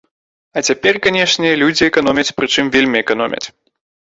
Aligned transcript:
А 0.61 0.63
цяпер, 0.69 0.97
канешне, 1.07 1.51
людзі 1.63 1.85
эканомяць, 1.91 2.27
прычым 2.41 2.65
вельмі 2.77 2.97
эканомяць. 3.05 3.45